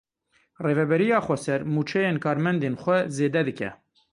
Rêveberiya 0.65 1.19
Xweser 1.25 1.61
mûçeyên 1.73 2.17
karmendên 2.23 2.75
xwe 2.81 2.97
zêde 3.15 3.41
dike. 3.47 3.69